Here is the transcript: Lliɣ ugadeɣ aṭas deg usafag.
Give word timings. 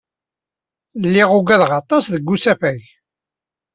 Lliɣ 1.03 1.29
ugadeɣ 1.37 1.71
aṭas 1.81 2.05
deg 2.13 2.29
usafag. 2.33 2.81